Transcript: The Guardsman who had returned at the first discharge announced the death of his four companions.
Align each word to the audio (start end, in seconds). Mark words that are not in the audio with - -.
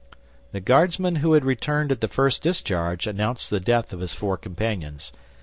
The 0.51 0.59
Guardsman 0.61 1.17
who 1.17 1.33
had 1.33 1.45
returned 1.45 1.91
at 1.91 2.01
the 2.01 2.07
first 2.07 2.41
discharge 2.41 3.05
announced 3.05 3.51
the 3.51 3.59
death 3.59 3.93
of 3.93 3.99
his 3.99 4.15
four 4.15 4.35
companions. 4.35 5.13